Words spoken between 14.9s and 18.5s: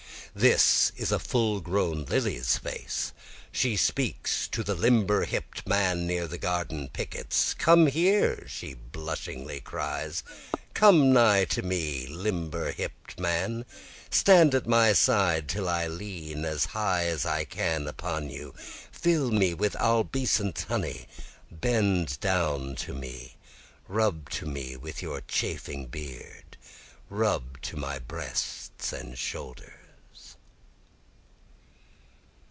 side till I lean as high as I can upon